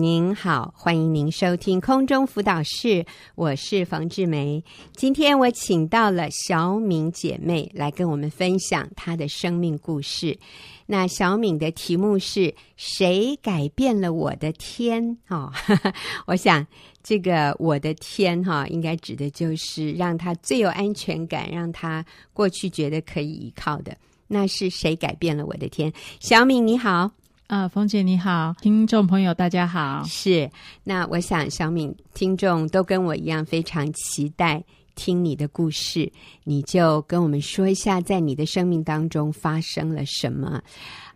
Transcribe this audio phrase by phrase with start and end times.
[0.00, 3.04] 您好，欢迎您收听空中辅导室，
[3.34, 4.64] 我是冯志梅。
[4.96, 10.38] 今天我请到了小敏姐妹来跟我们分享她的生命故事。
[10.86, 15.18] 那小敏的题目是谁改变了我的天？
[15.28, 15.92] 哦哈、哦，
[16.28, 16.66] 我想
[17.02, 23.94] 这个我的天哈，应该指的就是让她最有安全感，让她过去觉得可以依靠的。
[24.28, 25.92] 那是谁改变了我的天？
[26.20, 27.10] 小敏你好。
[27.50, 30.04] 啊，冯姐你好，听众朋友大家好。
[30.06, 30.48] 是，
[30.84, 34.62] 那我想小敏听众都跟我一样非常期待
[34.94, 36.12] 听你的故事，
[36.44, 40.62] 你就跟我们说一下，在你的生命当中发生了什么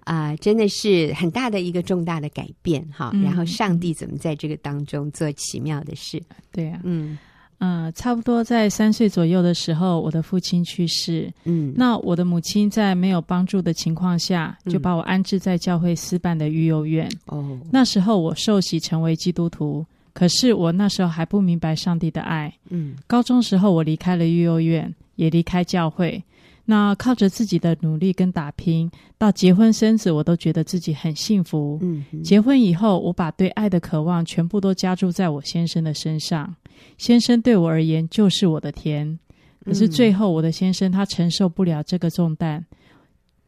[0.01, 0.37] 啊、呃？
[0.39, 3.13] 真的是很大的一个重大的改变哈。
[3.15, 6.21] 嗯、然后上帝怎么在这个当中做奇妙的事？
[6.51, 7.17] 对啊，嗯。
[7.59, 11.33] 嗯，差不多在三岁左右的时候，我的父亲去世。
[11.45, 17.11] 嗯，那我的母亲在没有帮助的情况下，就把我安置在教会私办的育幼院。
[17.27, 22.53] 哦，那时候我受洗成为基督徒，可是我那时候还不明白上帝的爱。
[22.71, 26.23] 嗯，高中时候我离开了育幼院，也离开教会。
[26.67, 31.79] 那靠着自己的努力跟打拼，到结婚生子，我都觉得自己很幸福。
[31.83, 36.55] 嗯，结婚以后，我把对爱的渴望全部都加注在我先生的身上。
[36.97, 39.19] 先生对我而言就是我的天，
[39.63, 42.65] 可是最后我的先生他承受不了这个重担。
[42.71, 42.77] 嗯、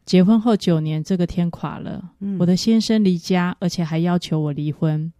[0.04, 2.10] 结婚后九年，这个天垮了。
[2.20, 5.10] 嗯、我的先生离家，而且还要求我离婚。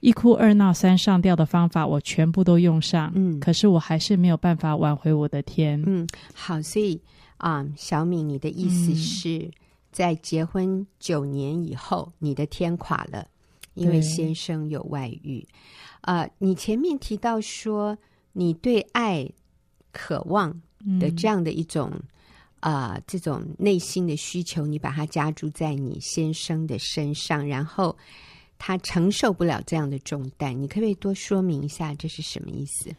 [0.00, 3.10] 一哭二闹三上吊的方法，我全部都用上。
[3.14, 5.82] 嗯，可是我还是没有办法挽回我的天。
[5.86, 7.00] 嗯，好，所以。
[7.38, 9.52] 啊，um, 小敏，你的意思是、嗯、
[9.90, 13.26] 在结婚九年以后，你的天垮了，
[13.74, 15.46] 因为先生有外遇。
[16.02, 17.96] 啊对，uh, 你前面提到说
[18.32, 19.28] 你对爱
[19.90, 20.50] 渴望
[21.00, 21.90] 的这样的一种
[22.60, 27.96] 啊、嗯 uh, 这种内心的需求，你把它加注在你先生的身上，然后
[28.58, 32.90] 他承受不了这样的重担，你可不可以多说明一下这是什么意思？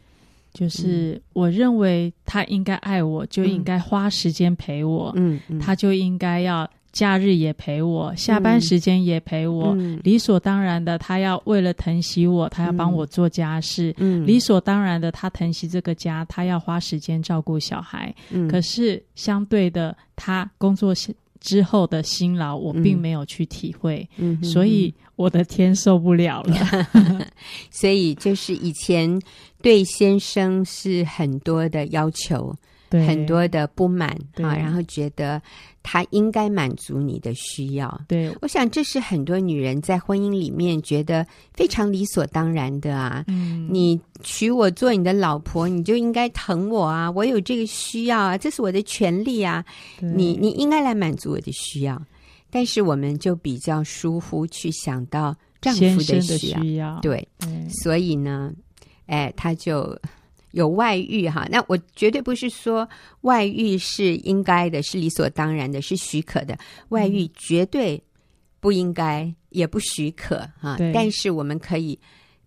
[0.53, 5.13] 就是我认为他应该爱我，就应该花时间陪我。
[5.15, 9.75] 嗯，嗯，他就应该要假日也陪我，下班时间也陪我。
[9.77, 13.93] 嗯，理所当然的，他要为了疼惜我，他要帮我做家事。
[13.97, 18.13] 嗯，理所当然的，他疼惜这个家，他要花时间照顾小孩。
[18.31, 20.93] 嗯，可是相对的，他工作
[21.39, 24.05] 之后的辛劳，我并没有去体会。
[24.17, 26.55] 嗯，所以我的天受不了了。
[27.69, 29.21] 所以就是以前。
[29.61, 32.55] 对先生是很多的要求，
[32.89, 35.41] 对很多的不满啊，然后觉得
[35.83, 38.01] 他应该满足你的需要。
[38.07, 43.23] 对，我想这是很多女人在婚姻里面觉得非常理所当然的啊。
[43.27, 49.63] 嗯，你娶我做你的老婆，你就应该疼我啊，我有这个需要啊，这是我的权利啊。
[49.99, 52.01] 你你应该来满足我的需要，
[52.49, 56.97] 但是我们就比较疏忽去想到丈夫的需要。
[57.01, 57.27] 对
[57.83, 58.53] 所以呢。
[59.09, 59.99] 哎，他就
[60.51, 62.87] 有外遇哈，那我绝对不是说
[63.21, 66.57] 外遇是应该的，是理所当然的，是许可的。
[66.89, 68.01] 外遇绝对
[68.59, 70.77] 不应该，也不许可哈。
[70.93, 71.99] 但是我们可以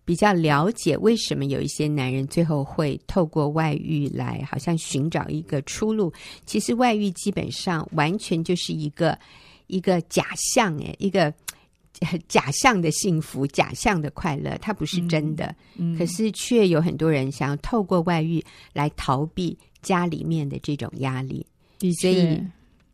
[0.05, 6.11] 比较了解为什么有一些男人最后会透过外遇来，好像寻找一个出路。
[6.45, 9.17] 其实外遇基本上完全就是一个
[9.67, 11.33] 一个假象，哎，一个。
[12.27, 15.45] 假象的幸福，假象的快乐，它不是真的。
[15.75, 18.43] 嗯嗯、可是却有很多人想要透过外遇
[18.73, 21.45] 来逃避家里面的这种压力。
[22.01, 22.41] 所以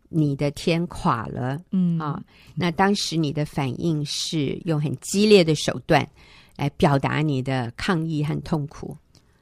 [0.10, 2.22] 你的天垮了，嗯啊，
[2.56, 6.08] 那当时你的反应是用很激烈的手段
[6.56, 8.98] 来表达你的抗议和痛苦。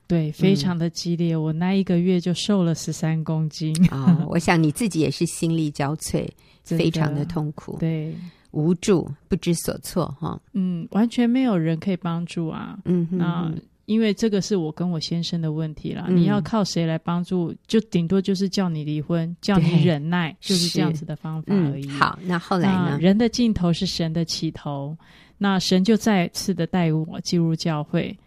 [0.05, 1.33] 对，非常的激烈。
[1.33, 4.27] 嗯、我那一个月就瘦了十三公斤啊、哦！
[4.29, 6.25] 我想你自己也是心力交瘁，
[6.63, 7.77] 非常的痛苦。
[7.79, 8.15] 对。
[8.51, 13.51] 无助、不知所措，哈，嗯，完全没有人可以帮助啊，嗯哼哼，那
[13.85, 17.55] 因为这个是我跟我先生的问题啦，嗯、你要靠谁来帮助？
[17.67, 21.85] 就顶多就是叫你离婚，叫你忍耐，就是这样子的方法而已。
[21.87, 22.97] 嗯、好，那后来呢？
[22.99, 24.97] 人的尽头是神的起头，
[25.37, 28.17] 那神就再次的带我进入教会。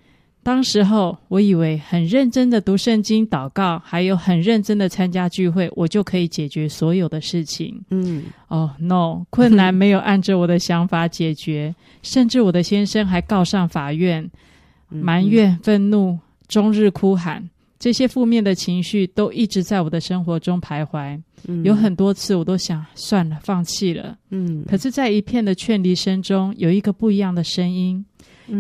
[0.43, 7.79] 当时候，我以为很认真的读圣经、祷告，还有很认真的参加聚会，我就可以解决所有的事情。
[7.91, 14.31] 嗯，哦、oh,，no，困难没有按照我的想法解决，甚至我的先生还告上法院，
[14.89, 17.49] 埋怨、愤怒、终日哭喊，
[17.79, 21.21] 这些负面的情绪都一直在我的生活中徘徊。
[21.49, 24.17] 嗯、有很多次，我都想算了，放弃了。
[24.31, 28.05] 嗯，可是，在一片的劝离声中，有一个不一样的声音。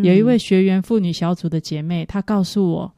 [0.02, 2.92] 有一位学员妇女小组的姐妹，她告诉我：“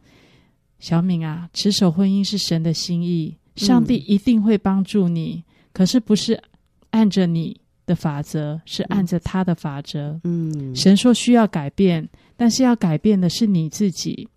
[0.79, 5.43] 小敏啊，持守婚姻是神的心意，上帝一定会帮助你。
[5.47, 6.41] 嗯、可是不是
[6.91, 10.21] 按着你的法则，是按着他的法则。
[10.25, 14.29] 嗯，神说需要改变，但是要改变的是你自己，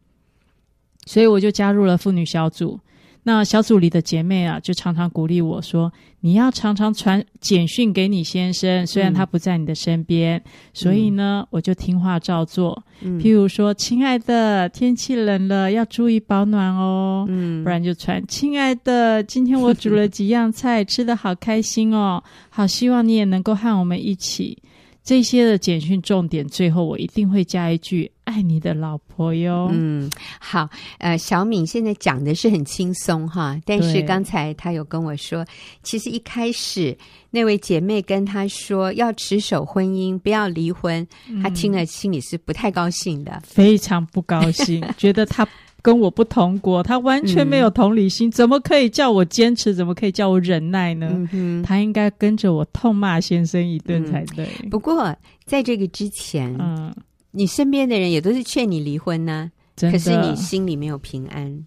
[1.06, 2.80] 所以我就加入了妇女小组。
[3.28, 5.92] 那小组里的姐妹啊，就常常鼓励我说
[6.22, 10.38] ：“你要常常传简讯给你先生，虽然他不在你的身边。
[10.38, 10.44] 嗯”
[10.76, 12.86] 所以呢，我就听话照做。
[13.02, 24.62] 嗯、譬如说：“亲爱的，天气冷了，要注意保暖哦。”嗯，不然就传：“亲爱的，今天我煮了几样菜，吃得好开心哦，好希望你也能够和我们一起。”
[25.04, 29.70] 这些的简讯重点，最后我一定会加一句“爱你的老婆哟”。
[29.74, 30.70] 嗯，好，
[31.00, 35.46] 呃，小敏现在讲的是很轻松哈，但是刚才她有跟我说，
[35.82, 36.96] 其实一开始
[37.32, 41.08] 那位姐妹跟她说要持守婚姻，不要离婚，
[41.42, 45.48] 她听了心里是不太高兴的，非常不高兴， 觉得她。
[45.82, 49.72] 跟我不同国，她完全没有同理心，嗯、怎么可以叫我坚持？
[49.72, 51.08] 怎么可以叫我忍耐呢？
[51.12, 54.50] 嗯、哼他应该跟着我痛骂先生一顿才对。
[54.64, 56.92] 嗯、不过在这个之前，嗯，
[57.36, 61.66] 你身边的人也都是劝你离婚呢、啊，可是你心里没有平安。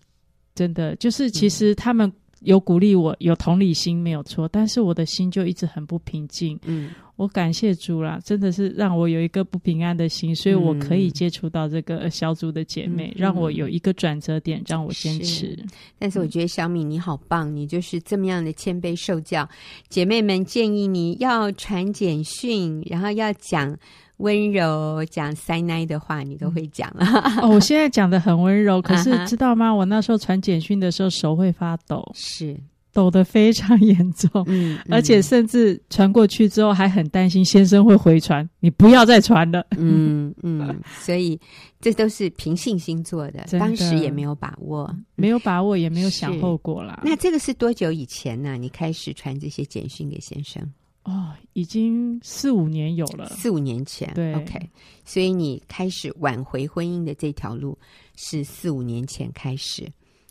[0.54, 2.10] 真的，就是其实他们
[2.40, 6.58] 有鼓励我，有同理心没有错，但是我的心就一直很不平静。
[6.64, 6.90] 嗯。
[7.18, 15.24] 我感谢主啦，真的是让我有一个不平安的心，所以我可以接触到这个小组的姐妹，嗯、让我有一个转折点，让我坚持。
[15.24, 15.58] 是，
[15.98, 19.48] 但是我觉得小敏你好棒，你就是这么样的谦卑受教。
[19.88, 23.76] 姐妹们建议你要传简讯，然后要讲
[24.18, 27.04] 温柔、讲塞奶的话，你都会讲了。
[27.42, 29.74] 哦，我现在讲的很温柔，可是知道吗？
[29.74, 32.08] 我那时候传简讯的时候手会发抖。
[32.14, 32.56] 是。
[32.90, 34.44] 抖得非常严重，
[34.88, 41.38] 而且甚至传过去之后还很担心先生会回传，你不要再传了，嗯嗯，所以
[41.80, 47.00] 这都是凭信心做的，的当时也没有把握，没有把握，也没有想后果啦。
[47.04, 48.56] 那这个是多久以前呢？
[48.56, 50.60] 你开始传这些简讯给先生？
[51.08, 54.70] 哦，已经四五年有了，四五年前，对，OK。
[55.04, 57.78] 所以你开始挽回婚姻的这条路
[58.16, 59.90] 是四五年前开始，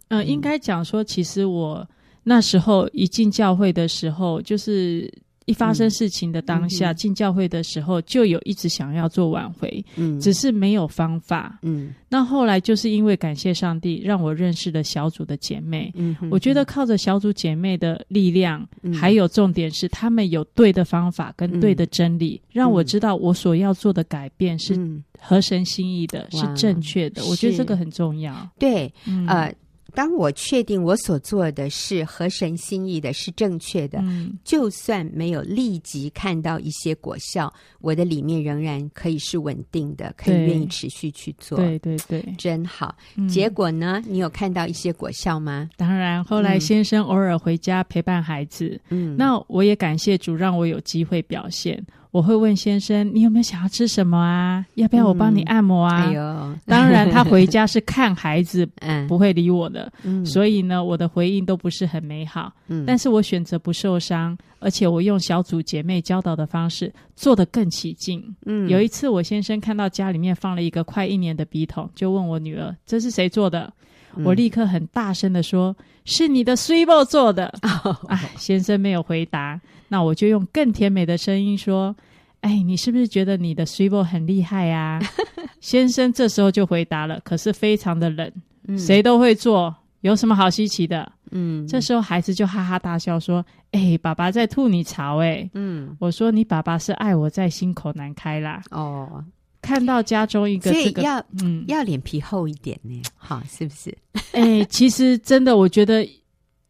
[0.09, 1.87] 呃、嗯，应该讲说，其实我。
[2.29, 5.09] 那时候一进教会的时候，就是
[5.47, 11.95] 一发生事情的当下，嗯、进教会的时候就有一直想要做挽回，嗯，只是没有方法，嗯。
[12.09, 24.77] 那后来就是因为感谢上帝，让我认识了小组的姐妹，嗯我觉得靠着小组姐妹的力量，嗯、还有重点是他们有对的方法跟对的真理，嗯、让我知道我所要做的改变是
[25.19, 27.25] 合神心意的，嗯、是正确的。
[27.25, 29.53] 我觉得这个很重要，对，嗯、呃。
[29.97, 37.51] 当我确定我所做的是合神心意的，是正确的，嗯，就算没有立即看到一些果效，
[37.81, 41.57] 我的里面仍然可以是稳定的，可以愿意持续去做。
[41.57, 42.95] 对对对，真好。
[43.15, 43.99] 嗯，结果呢？
[44.05, 45.67] 你有看到一些果效吗？
[45.75, 51.83] 当然，后来先生偶尔回家陪伴孩子，嗯，那我也感谢主，让我有机会表现。
[52.11, 54.65] 我会问先生：“你有没有想要吃什么啊？
[54.75, 59.91] 要不要我帮你按摩啊？”嗯、哎呦，当然，他回家是看孩子， 嗯，不会理我的。
[60.03, 62.51] 嗯，所以呢，我的回应都不是很美好。
[62.67, 68.23] 嗯，但是我选择不受伤，而且我用小组姐妹教导的方式做得更起劲。
[68.45, 73.71] 嗯，有一次我先生看到家里面放了一个快一年的笔筒，就问我女儿：“这是谁做的？”
[74.17, 75.75] 嗯、我立刻很大声的说
[76.05, 77.53] ：“是你的水某做的。
[77.83, 81.95] 哦”哎，先生没有回答，那我就用更甜美的声音说。
[82.41, 84.99] 哎，你是不是觉得你的水某很厉害啊？
[85.59, 88.31] 先生这时候就回答了，可是非常的冷。
[88.67, 91.11] 嗯，谁都会做，有什么好稀奇的？
[91.31, 93.43] 嗯，这时候孩子就哈哈大笑说
[93.73, 98.61] ：“哎，爸爸在吐你槽哎。”嗯，我说你爸爸是爱我在心口难开啦。
[98.69, 99.25] 哦，
[99.67, 103.97] 看到家中一个这个，要嗯要脸皮厚一点呢，好是不是？
[104.31, 106.07] 哎，其实真的，我觉得。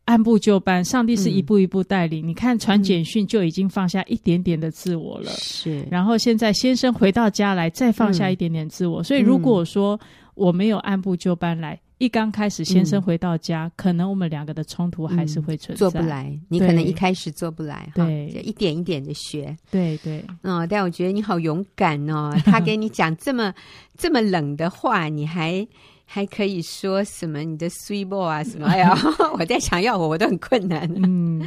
[0.07, 2.25] 按部就班，上帝是一步一步带领。
[2.25, 5.29] 嗯、你看，传简讯就已经放下一点点的自我了。
[5.31, 9.01] 是，然后现在先生回到家来，再放下一点点自我。
[9.01, 9.99] 嗯、所以，如果说
[10.33, 15.79] 我没有按部就班来，一刚开始先生回到家，嗯、可能我们两个的冲突还是会存在。
[15.79, 19.55] 做不来，你可能一开始做不来，对，就一点一点的学。
[19.71, 20.23] 对对。
[20.43, 23.53] 嗯，但我觉得你好勇敢哦， 他给你讲这么
[23.97, 25.67] 这么冷的话，你还。
[26.09, 27.43] 还可以说什么？
[27.43, 28.65] 你的 sweet boy 啊，什么？
[28.65, 28.97] 哎呀，
[29.37, 30.89] 我在想要我，我都很困难。
[31.03, 31.45] 嗯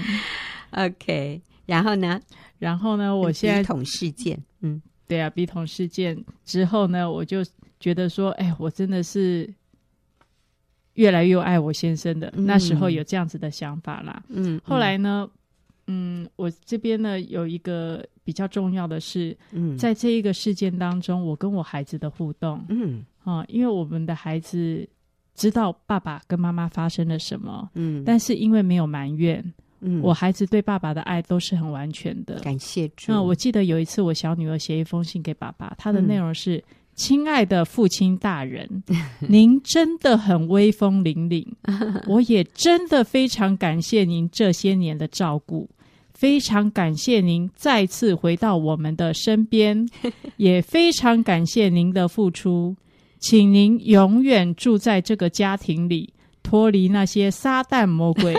[0.73, 1.41] ，OK。
[1.65, 2.21] 然后呢？
[2.59, 3.17] 然后呢？
[3.17, 7.43] 我现在笔筒事件，嗯，对啊，笔筒事件之后呢，我就
[7.81, 9.51] 觉得说，哎，我真的是
[10.95, 12.33] 越来越爱我先生的。
[12.37, 14.23] 嗯、那时候有这样子的想法啦。
[14.29, 14.57] 嗯。
[14.57, 15.29] 嗯后来呢？
[15.93, 23.05] 嗯，我这边呢有一个比较重要的是，嗯，在这一个事件当中，我跟我孩子的互动，嗯。
[23.25, 24.89] 啊、嗯，因为我们的孩子
[25.35, 29.45] 知道爸爸跟妈妈发生了什么，嗯，但是因为没有埋怨，
[29.81, 32.39] 嗯，我孩子对爸爸的爱都是很完全的。
[32.41, 33.11] 感谢主。
[33.11, 38.83] 那我记得有一次，我小女儿写一封信给爸爸，她的内容是：“嗯、亲爱的父亲大人，
[39.27, 41.47] 您真的很威风凛凛，
[42.07, 45.71] 我也真的非常感谢您这些年的照顾。”
[46.13, 49.89] 非常感谢您再次回到我们的身边，
[50.37, 52.77] 也非常感谢您的付出，
[53.19, 58.37] 请您永远住在这个家庭里，脱离那些撒旦魔鬼，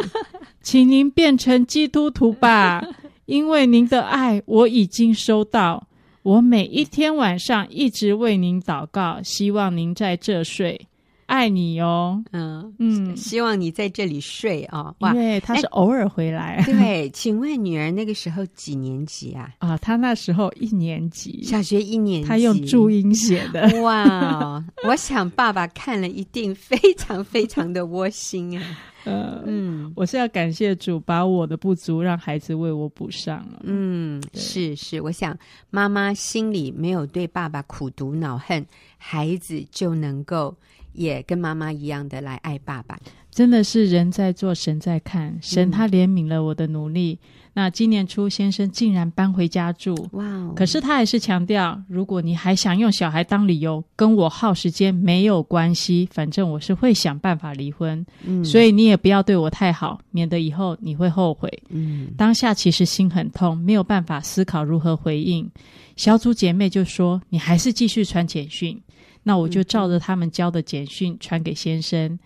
[0.62, 2.86] 请您变成基督徒吧，
[3.25, 5.88] 因为您的爱我已经收到，
[6.24, 10.88] 我每一天晚上一直为您祷告，希望您在这睡。
[11.32, 14.94] 爱你哦，嗯嗯，希望你在这里睡啊。
[15.00, 16.62] 哇，因为他是偶尔回来。
[16.66, 19.50] 对，请问女儿那个时候几年级啊？
[19.60, 22.28] 啊，她那时候一年级，小学一年级。
[22.28, 23.82] 她用注音写的。
[23.82, 28.78] 哇，我想爸爸看了一定非常非常的窝心啊。
[29.06, 33.62] 呃嗯，我是要感谢主，把我的不足让孩子为我补上了。
[33.64, 35.36] 嗯，是是，我想
[35.70, 38.64] 妈妈心里没有对爸爸苦读恼恨，
[38.98, 40.54] 孩子就能够。
[40.93, 43.00] 也跟妈妈一样的来爱爸爸，
[43.31, 45.38] 真的是人在做，神在看。
[45.41, 47.17] 神他怜悯了我的努力。
[47.21, 50.53] 嗯、那今年初，先生竟然搬回家住，哇、哦！
[50.55, 58.05] 可是他还是强调，如果你还想用小孩当理由跟我耗时间，没有关系，反正我是会想办法离婚。
[58.25, 61.51] 嗯，所以你也不要对我太好，免得以后你会后悔。
[61.69, 65.50] 嗯，当下其实心很痛，没有办法思考如何回应。
[65.95, 68.81] 小组姐妹就说：“你还是继续传简讯。”
[69.24, 72.18] 那我就照着他们教的简讯传给先生，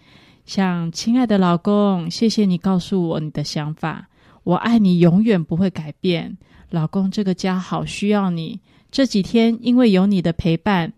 [0.45, 4.07] 像亲爱的老公，谢谢你告诉我你的想法，
[4.43, 6.37] 我爱你永远不会改变。
[6.69, 8.59] 老公，这个家好需要你，
[8.91, 10.91] 这几天因为有你的陪伴，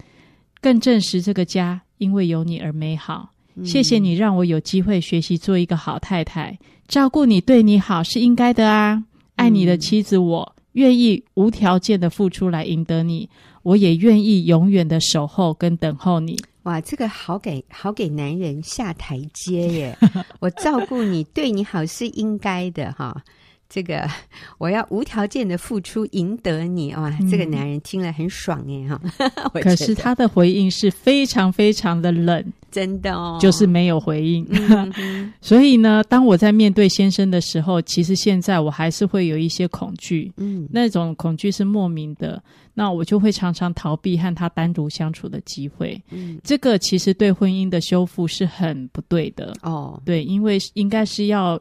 [0.61, 3.31] 更证实这个家因为有你而美好。
[3.63, 9.03] 谢谢你让我有机会学习做一个好太太，照顾你对你好是应该的啊。
[9.35, 13.27] 爱你的妻子我，我愿意无条件的付出来赢得你。
[13.67, 16.39] 我也愿意永远的守候跟等候你。
[16.63, 19.97] 哇，这个好给好给男人下台阶耶！
[20.39, 23.25] 我照顾你，对你好是应该的哈。
[23.69, 24.07] 这个
[24.57, 27.11] 我要无条件的付出赢得你哇！
[27.29, 29.01] 这个男人听了很爽哎哈。
[29.61, 32.43] 可是他的回应是非常非常的冷。
[32.69, 34.45] 真的哦，就是没有回应。
[34.51, 40.31] 嗯、 所以呢，当我在面对先生的时候，其实现在我还是会有一些恐惧。
[40.35, 42.43] 嗯，那种恐惧是莫名的，
[42.73, 45.99] 那我就会常常逃避和他单独相处的机会。
[46.11, 49.53] 嗯，这个其实对婚姻的修复是很不对的。
[49.63, 51.59] 哦，对，因为应该是要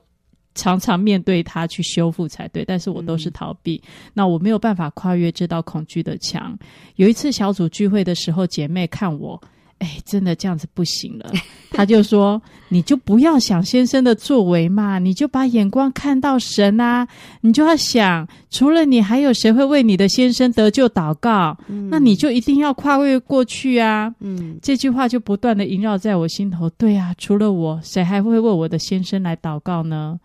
[0.56, 3.80] 常常面对它去修复才对，但是我都是逃避。
[3.86, 6.58] 嗯、那我没有办法跨越这道恐惧的墙。
[6.96, 9.40] 有一次小组聚会的时候，姐妹看我。
[9.78, 11.30] 哎，真的这样子不行了。
[11.70, 12.40] 他就说
[12.70, 17.06] ：“你就不要想先生的作为嘛，你就把眼光看到神啊，
[17.42, 21.54] 你就要想，除了你，还有谁会为你的先生得救祷告？
[21.68, 26.70] 嗯，那你就一定要跨越过去啊。”嗯，这句话就不断的萦绕在我心头。
[26.70, 30.18] 对啊，除了我，谁还会为我的先生来祷告呢？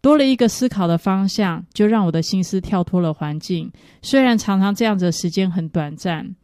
[0.00, 3.70] 多了一个思考的方向，就让我的心思跳脱了环境。
[4.02, 6.34] 虽然常常这样子的时间很短暂。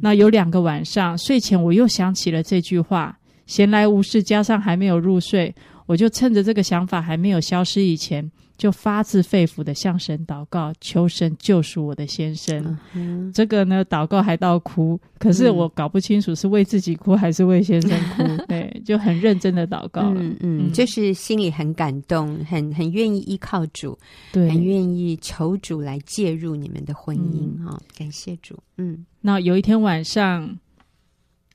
[0.00, 5.54] 那有两个晚上睡前，我又想起了这句话，闲来无事，加上还没有入睡，
[5.86, 12.62] 我就趁着这个想法还没有消失以前，就发自肺腑的向神祷告，求神救赎我的先生。
[12.92, 18.22] 嗯、哼这个呢，祷告还到哭，可是我搞不清楚是为自己哭还是为先生哭。
[18.22, 20.20] 嗯、 对，就很认真的祷告了。
[20.20, 23.98] 嗯嗯，就是心里很感动，很很愿意依靠主，
[24.30, 27.80] 对，很愿意求主来介入你们的婚姻哈。
[27.96, 28.58] 感谢主。
[28.76, 30.58] 嗯，那有一天晚上。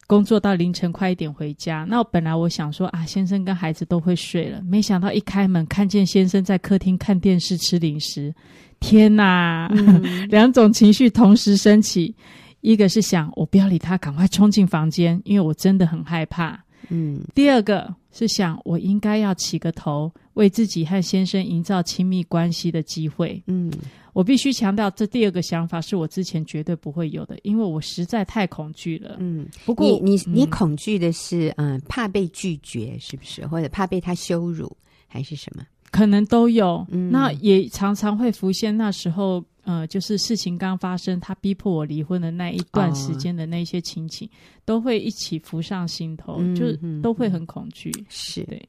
[0.08, 8.34] 工作到凌晨快一点回家，那我本来我想说啊，先生跟孩子都会睡了，没想到一开门看见先生在客厅看电视吃零食，
[8.80, 9.68] 天哪！
[9.74, 12.16] 嗯、 两种情绪同时升起，
[12.62, 16.64] 一个是想我不要理他，赶快冲进房间，因为我真的很害怕。
[16.90, 23.42] 嗯，第二个是想我应该要起个头，为自己和先生营造亲密关系的机会。
[23.48, 23.72] 嗯。
[24.16, 29.18] 我必须强调，这第二个想法是我之前绝对不会有的，因为我实在太恐惧了。
[29.20, 33.46] 嗯，不过你你你恐惧的是，嗯，怕被拒绝，是不是？
[33.46, 34.74] 或者怕被他羞辱，
[35.06, 35.66] 还是什么？
[35.92, 36.88] 可能都有。
[36.92, 44.32] 嗯，那也常常会浮现那时候，呃，就是事情刚发生，他逼迫我离婚的那一段时间的那些情景，哦、
[44.64, 47.92] 都会一起浮上心头，嗯、就都会很恐惧。
[48.08, 48.66] 是对。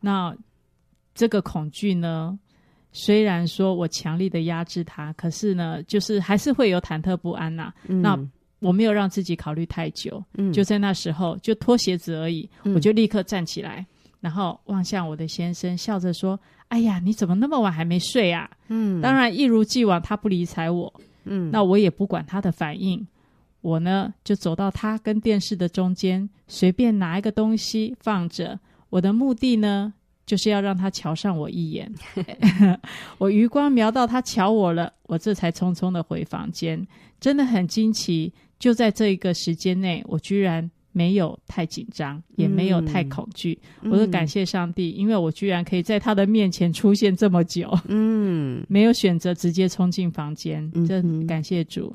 [0.00, 0.34] 那
[1.14, 2.38] 这个恐惧呢？
[2.94, 7.74] 虽然说我强力的压制他，可是呢，就是还是会有忐忑不安呐、啊。
[7.88, 8.18] 嗯、那
[8.60, 13.84] 我没有让自己考虑太久，嗯、就在那时候就脱鞋子而已，嗯、我就立刻站起来，
[14.20, 20.90] 然后望向我的先生，笑着说：“哎呀，你怎么那么晚还没睡啊？”嗯，当然一如既往，他不理睬我。
[21.24, 23.04] 嗯，那我也不管他的反应，
[23.60, 28.60] 我呢就走到他跟电视的中间，随便拿一个东西放着。
[28.90, 29.92] 我的目的呢，
[30.26, 31.92] 就是要让他瞧上我一眼。
[33.18, 36.86] 我余光瞄到他瞧我了，我这才匆匆的回房间。
[37.20, 40.70] 真的很惊奇，就在这一个时间内，我居然。
[40.96, 43.58] 没有太紧张，也没有太恐惧。
[43.82, 47.68] 嗯、我都感谢上帝，因为我居然可以在他的面前出现这么久。
[47.88, 51.92] 嗯，没有选择直接冲进房间，这感谢主。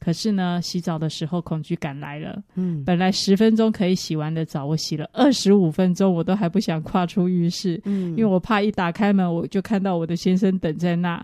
[0.00, 2.42] 嗯、可是呢，洗澡的时候恐惧感来了。
[2.54, 7.80] 嗯，本来十分钟可以洗完的澡，我洗了二十五分钟，我都还不想跨出浴室。
[7.84, 11.22] 嗯，因为我怕一打开门，我就看到我的先生等在那。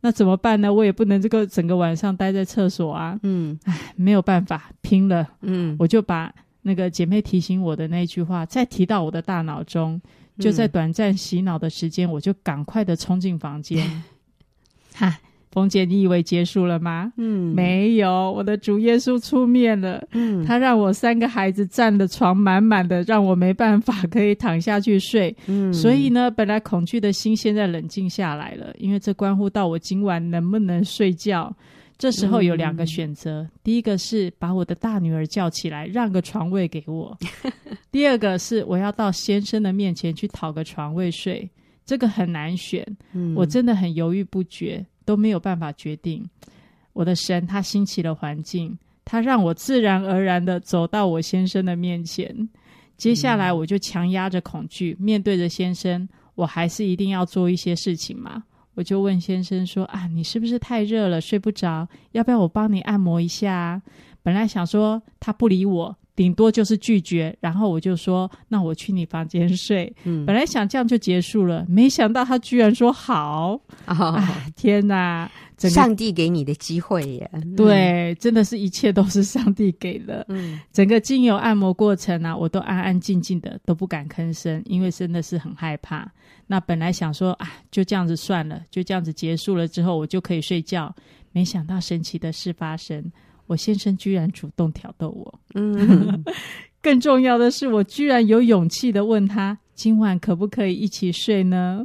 [0.00, 0.72] 那怎么办呢？
[0.72, 3.18] 我也不能这个整个晚上待在厕所啊。
[3.22, 5.26] 嗯，唉，没有办法，拼了。
[5.40, 6.32] 嗯，我就把。
[6.60, 9.98] 那个姐妹提醒我的那句话，再提到我的大脑中，
[10.38, 14.02] 就在短暂洗脑的时间，嗯、我就赶快的冲进房间。
[14.92, 15.18] 哈，
[15.50, 17.12] 冯姐，你以为结束了吗？
[17.16, 20.06] 嗯，没有，我的主耶稣出面了。
[20.12, 25.34] 嗯，他让我三个孩子占的床满满的，让我没办法可以躺下去睡。
[25.46, 31.54] 嗯，所以呢，本来恐惧的心现在冷静下来了，因为这关乎到我今晚能不能睡觉。
[31.96, 37.12] 这时候有两个选择，嗯、第一个是把我的大女儿叫起来，让个床位给我；
[37.90, 41.50] 第二个是我要到先生的面前去讨个床位睡。
[41.84, 46.22] 这个很难选，嗯、我真的很犹豫不决，都没有办法决定。
[46.92, 52.46] 我的神他兴起了环境，他让我自然而然的走到我先生的面前。
[52.98, 58.44] 接下来我就强压着恐惧，嗯、面对着先生，我还是一定要做一些事情嘛。
[58.74, 61.88] 我就问先生说：“啊，你是不是太热了，睡不着？
[62.12, 63.82] 要不要我帮你按摩一下？”啊
[64.24, 73.52] 本来想说他不理我，顶多就是拒绝，然后我就说：“那我去你房间睡。”嗯，本来想这样就结束了，没想到他居然说好。
[73.86, 75.30] 哦， 哎，天哪！
[75.58, 80.24] 上帝给你的机会耶，对，真的是一切都是上帝给的。
[80.28, 86.08] 嗯，整个精油按摩过程呢、啊，我都安安静静的，都不敢吭声，因为真的是很害怕。
[86.48, 90.92] 那本来想说啊，就这样子算了，就这样子结束了之后，我就可以睡觉。
[91.30, 93.12] 没想到神奇的事发生，
[93.48, 95.40] 我先生居然主动挑逗我。
[95.54, 96.24] 嗯，
[96.80, 101.84] 更重要的是，我居然有勇气的问他，今晚可不可以一起睡呢？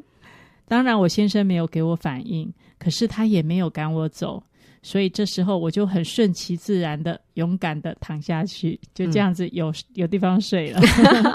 [0.67, 2.53] 当然，我先生没有给我反应。
[2.79, 4.43] 可是他也没有赶我走，
[4.81, 10.81] 所以这时候我就很顺其自然的、勇敢的躺下去，就这样子有、嗯、有地方睡了。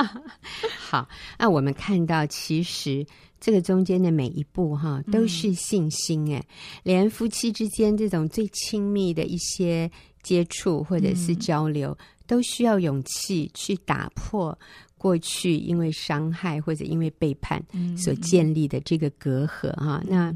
[0.78, 3.02] 好，那我们看到，其实
[3.40, 6.44] 这个中间的每一步哈，都是信心哎，嗯、
[6.82, 9.90] 连夫妻之间这种最亲密的一些
[10.22, 14.58] 接触或者是交流，嗯、都需要勇气去打破。
[15.00, 17.64] 过去因为伤害或者因为背叛
[17.96, 20.34] 所建立的这个隔阂哈，嗯、那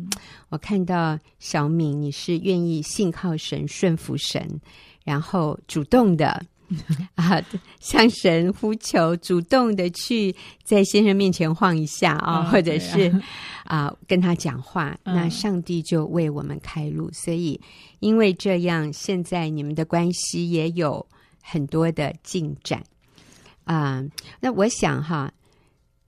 [0.50, 4.48] 我看到小敏你是愿意信靠神、顺服神，
[5.04, 6.40] 然后主动的
[7.16, 7.40] 啊
[7.80, 13.08] 向神呼求，主动的去在先生面前晃一下啊，哦、或者是
[13.64, 17.10] 啊、呃、跟他讲话，嗯、那上帝就为我们开路。
[17.12, 17.60] 所以
[18.00, 21.06] 因为这样，现在你们的关系也有
[21.42, 22.82] 很多的进展。
[23.64, 24.08] 啊、呃，
[24.40, 25.30] 那我想哈，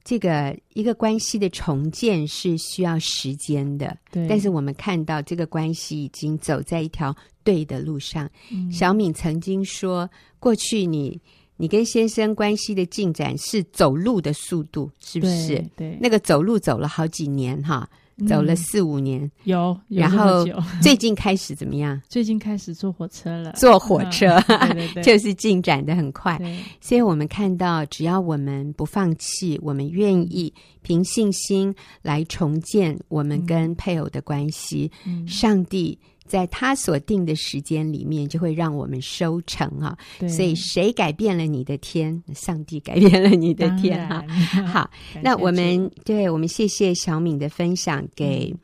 [0.05, 4.29] 这个一个关系的重建是需要时间的，对。
[4.29, 8.31] 但是我们看到这个关系已经走在一条对的路上。
[8.53, 11.19] 嗯、小敏曾经说，过去你
[11.57, 15.57] 你跟先生关系的进展是走路的速度，是不是？
[15.75, 17.89] 对，对那个走路走了好几年哈。
[18.29, 20.45] 走了四五年，嗯、有，有然后
[20.81, 22.01] 最近开始怎么样？
[22.09, 24.41] 最近开始坐火车了，坐火车，
[25.03, 26.41] 就是进展的很快。
[26.81, 35.99] 所以我们看到，只要我们不放弃，我们愿意凭信心来重建我们跟配偶的关系，嗯、上帝。
[36.27, 39.97] 在他所定的时间里面，就会让我们收成啊。
[40.21, 42.23] 所以，谁改变了你的天？
[42.35, 44.25] 上帝改变了你的天哈。
[44.67, 44.91] 好，
[45.23, 48.55] 那我们对我们谢谢小敏的分享，给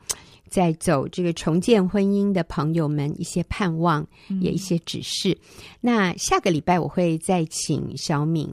[0.49, 5.37] 在走这个重建婚姻的朋友们一些盼望，嗯、也一些指示。
[5.79, 8.49] 那下个礼拜我会再请小敏。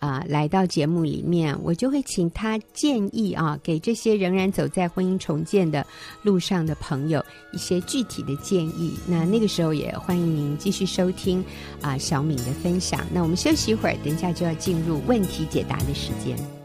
[0.00, 5.86] 啊、来到节目里面，我就会请他建议啊，给这些仍然走在婚姻重建的
[6.22, 8.98] 路上的朋友一些具体的建议。
[9.06, 11.44] 那那个时候也欢迎您继续收听
[11.80, 13.06] 啊、小敏的分享。
[13.12, 16.59] 那我们休息一会儿，等一下就要进入问题解答的时间。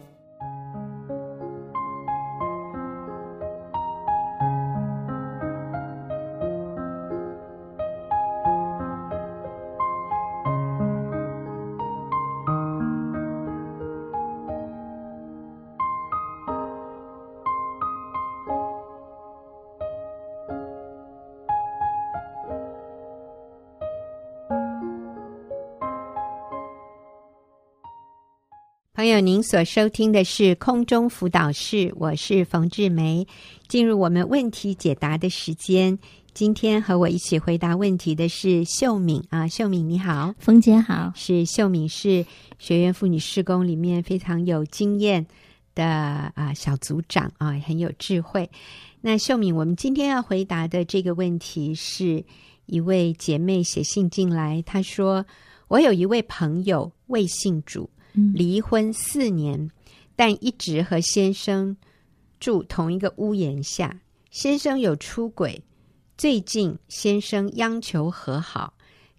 [29.05, 33.27] 朋友，您所收听的是空中辅导室，我是冯志梅。
[33.67, 35.99] 进入我们问题解答的时间，
[36.33, 42.25] 今天和我一起回答问题的是秀敏啊，秀敏你好，冯姐好，是秀敏是
[42.57, 45.23] 学员妇女事工里面非常有经验
[45.75, 48.49] 的啊小组长啊，很有智慧。
[49.01, 52.25] 那秀敏，我们今天要回答的这个问题是
[52.65, 55.23] 一位姐妹写信进来，她说
[55.69, 57.87] ：“我有一位朋友未信主。”
[58.33, 59.69] 离婚四年，
[60.15, 61.75] 但一直和先生
[62.39, 64.01] 住同一个屋檐下。
[64.31, 65.61] 先生有出轨，
[66.17, 68.73] 最近先生央求和好，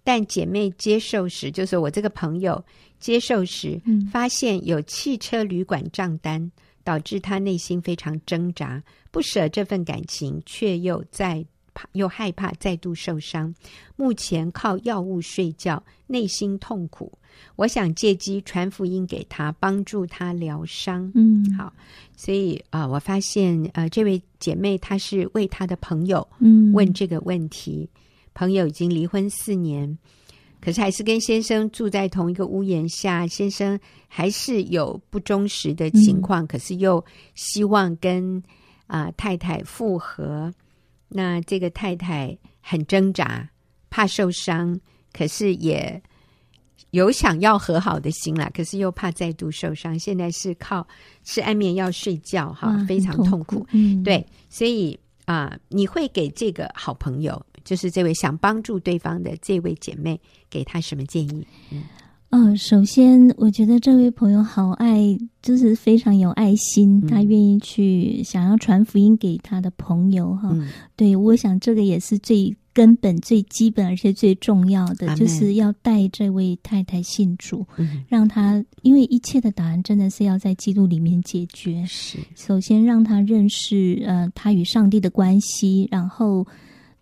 [0.04, 2.64] 但姐妹接受时，就是我这个朋友
[2.98, 3.80] 接受时，
[4.10, 6.50] 发现有汽车旅馆账单，
[6.84, 11.44] 导致他内心非常挣扎，不舍这份感情，却又在。
[11.92, 13.54] 又害怕再度受伤，
[13.96, 17.12] 目前靠药物睡觉，内心痛苦。
[17.56, 21.10] 我想借机传福音给他，帮助他疗伤。
[21.14, 21.72] 嗯，好，
[22.16, 27.88] 所以啊、呃，我发现呃，这位姐妹她是为她的朋友嗯问这个问题。
[27.94, 28.00] 嗯、
[28.34, 29.96] 朋友已经离婚四年，
[30.60, 37.02] 可是还是跟先生住在同一个屋檐下，先生还是有不忠实的情况，嗯、可是又
[37.34, 38.42] 希望跟
[38.86, 40.52] 啊、呃、太太复合。
[41.08, 43.48] 那这个太太很挣扎，
[43.88, 44.78] 怕受伤，
[45.12, 46.02] 可是也
[46.90, 49.98] 有想要和好的心啦，可是又怕再度受伤。
[49.98, 50.86] 现在是靠
[51.24, 53.56] 吃安眠药睡觉，哈，非常痛苦。
[53.56, 60.18] 痛嗯、对，所以啊、呃，你会给这个好朋友，就是这位想帮助对方的这位姐妹，
[60.48, 61.46] 给她什么建议？
[61.70, 61.82] 嗯。
[62.36, 70.50] 哦，首先，我觉得这位朋友好爱，就是非常有爱心，他愿意去想要传福音给他的朋友哈。
[70.52, 81.82] 嗯、对，我想这个也是最根本、最基本，而且最重要的，们就是要带这位太太信主，嗯、让他因为一切的答案真的是要在基督里面解决。
[81.86, 86.46] 是，首先让他认识呃，他与上帝的关系，然后。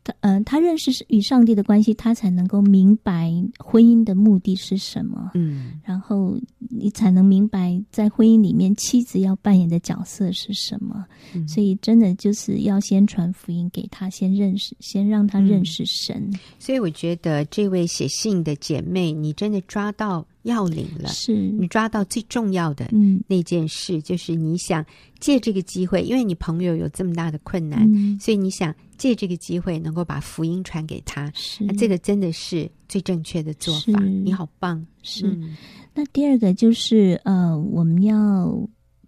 [0.05, 5.31] 他呃，他认识与上帝的关系，他才能够明白婚姻的目的是什么。
[5.35, 6.39] 嗯，然后
[6.69, 11.05] 你才能明白在婚姻里面妻子要扮演的角色是什么。
[11.35, 16.17] 嗯，所以真的就是要先传福音给他，先认识，先让他认识神。
[16.33, 20.27] 嗯，所以我觉得这位写信的姐妹，你真的抓到。
[20.45, 22.89] 要领了，是你抓到最重要的
[23.27, 24.85] 那件事，嗯、就是你想
[25.19, 31.31] 借这个机会，因为你朋友有这么大的困难，嗯、所以你想借这个机会能够把福音传给他。
[31.35, 33.99] 是，那这个真的是最正确的做法。
[34.01, 34.85] 你好棒！
[35.03, 35.27] 是。
[35.27, 35.57] 嗯、
[35.95, 38.55] 那第二个就是呃，我们要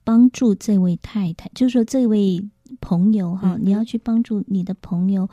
[0.05, 2.43] 帮助这位太太，就是说这位
[2.81, 5.29] 朋友哈，嗯、你要去帮助你的朋友，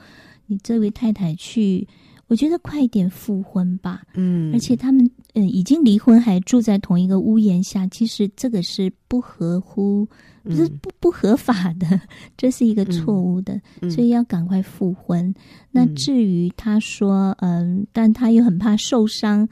[0.48, 1.88] 你这位太太去。
[2.28, 10.08] 我觉得快一点复婚吧，嗯，而且他们嗯、呃、已经离婚还住在同一个屋檐下，其实这个是不合乎，
[10.44, 12.00] 不是不不合法的，
[12.38, 15.26] 这是一个错误的，嗯、所以要赶快复婚。
[15.28, 15.36] 嗯、
[15.72, 19.48] 那至于他说，嗯、呃，但他又很怕受伤，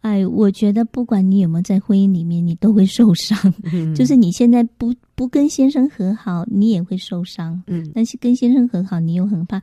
[0.00, 3.36] 哎，我觉得不管你有没有在婚姻里面，你都会受伤。
[3.72, 7.62] 嗯、 就是你现在不不跟先生和好，你也会受伤。
[7.66, 9.60] 嗯，但是跟先生和好，你又很怕。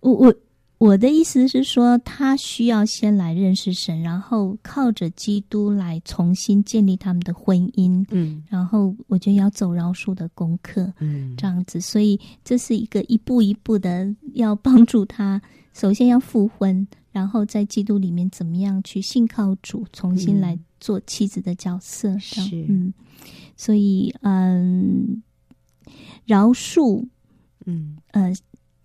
[0.00, 0.34] 我我。
[0.80, 8.02] 我的意思是说，他需要先来认识神，然后靠着基督来重新建立他们的婚姻。
[8.08, 10.90] 嗯，然后我觉得要走饶恕的功课。
[10.98, 15.42] 嗯，这样子，所以这是一个一步一步的要帮助他。
[15.74, 22.18] 首先要复婚，然后在基督里面怎么样去信靠主，重新来做妻子的角色。
[22.18, 22.94] 是，嗯，
[23.54, 25.22] 所以嗯，
[26.24, 27.06] 饶恕，
[27.66, 28.32] 嗯呃。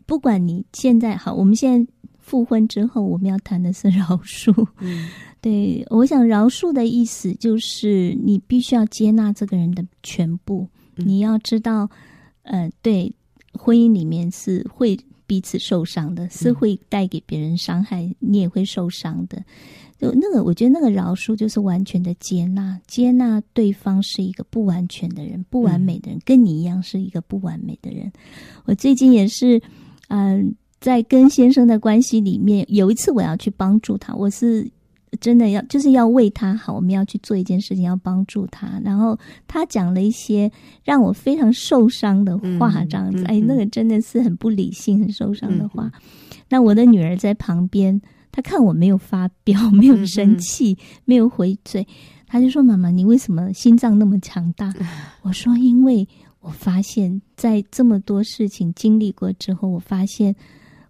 [0.05, 4.67] 不管你现在好，我们现在复婚之后，我们要谈的是饶恕。
[4.79, 5.09] 嗯，
[5.41, 10.67] 对，我想饶恕的意思就是你必须要接纳这个人的全部。
[10.95, 11.89] 嗯，你要知道，
[12.43, 13.13] 呃，对，
[13.53, 19.43] 婚姻里面是会彼此受伤的，是会带给别人伤害，你也会受伤的。
[19.99, 28.11] 就那个，我觉得那个饶恕就是完全的接纳，接纳对方是一个不完全的人，不完美的人，跟你一样是一个不完美的人。
[28.65, 29.61] 我最近也是。
[30.09, 34.69] 嗯，在跟先生的关系里面，有一次我要去帮助他，我是
[35.19, 38.79] 真的要，就是要为他好，我们要去做一件事情，要帮助他。
[38.83, 40.51] 然后他讲了一些
[40.83, 45.91] 让我非常受伤的话，这样子，哎，那个真的是很不理性、很受伤的话。
[46.49, 47.99] 那我的女儿在旁边，
[48.31, 51.87] 她看我没有发飙，没有生气，没有回嘴，
[52.27, 54.71] 她就说：“妈妈，你为什么心脏那么强大？”
[55.23, 56.07] 我说：“因为。”
[56.45, 60.35] 我发现，在这么多事情经历过之后，我发现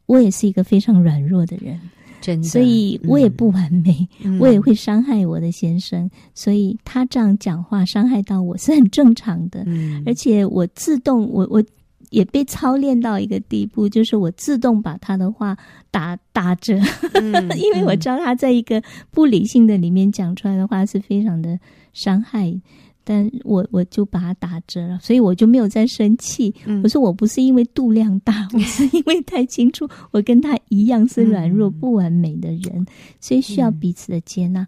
[0.06, 1.80] 我也是一个非常软弱的人。
[2.20, 9.64] 真的，所以我也不完美，嗯、我也会伤害我的先生，所以他这样讲话伤害到我是很正常的。
[9.66, 11.64] 嗯，而且我自动，我我
[12.10, 15.56] 也被操练到一个地步，就是我自动把他的话
[15.90, 16.78] 打打折，
[17.16, 21.58] 嗯、因为我知道他在一个不理性的里面讲出来的话是非常的
[21.94, 22.60] 伤害。
[23.08, 26.54] 但我我就把它打折了，所以我就没有再生气。
[26.66, 32.86] 嗯、我说我不是因为度量大， 我是因为太清楚，我跟他一样是软弱、不完美的人，嗯、
[33.22, 34.64] 所以需要彼此的接纳。
[34.64, 34.68] 嗯、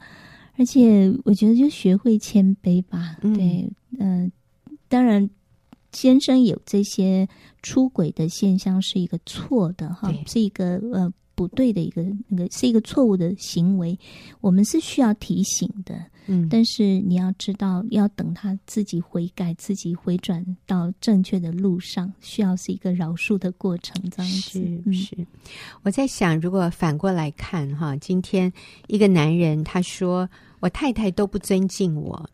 [0.58, 3.18] 而且我觉得就学会谦卑吧。
[3.24, 4.32] 嗯、对，嗯、呃，
[4.88, 5.28] 当然
[5.92, 7.28] 先生有这些
[7.64, 13.98] 出轨的现象是一个错的哈，是一个呃不对的一个那个是一个错误的行为，
[14.42, 16.00] 我们是需要提醒的。
[16.28, 23.96] 嗯，但是你要知道，要等他自己悔改，自己回转到正确的路上，需要是一个饶恕的过程。
[24.12, 25.18] 这样子是。
[25.84, 28.52] 我在想，如果反过来看哈，今天
[28.88, 32.30] 一个男人他说我太太都不尊敬我，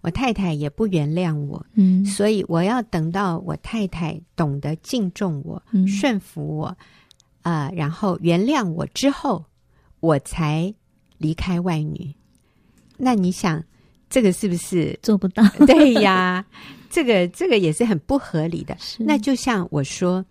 [0.00, 6.66] 我太太也不原谅我，嗯，所以我要等到我太太懂得敬重我、嗯、顺服我，
[7.42, 9.44] 啊、呃，然后原谅我之后，
[10.00, 10.74] 我才
[11.18, 12.14] 离开外女。
[12.96, 13.62] 那你想，
[14.08, 15.42] 这个是不是做不到？
[15.66, 16.44] 对呀，
[16.88, 18.76] 这个这个也是很不合理的。
[18.78, 20.24] 是那就像我说，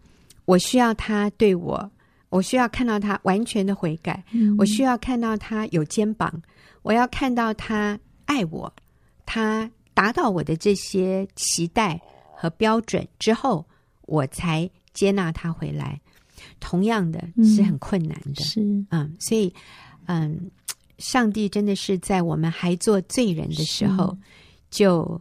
[0.45, 1.91] 我需要他对我，
[2.29, 6.41] 我需要看到他完全的悔改，嗯、我需要看到他有肩膀，
[6.81, 8.73] 我要看到他爱我，
[9.25, 11.99] 他达到我的这些期待
[12.35, 13.65] 和标准之后，
[14.03, 15.99] 我才接纳他回来。
[16.59, 19.53] 同样的是很困难的，嗯、是嗯，所以
[20.05, 20.49] 嗯。
[20.97, 24.17] 上帝真的是在我们还做罪人的时候，
[24.69, 25.19] 就